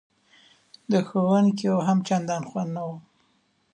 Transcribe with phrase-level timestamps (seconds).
[0.91, 2.89] د ښوونکیو هم چندان خوند نه و.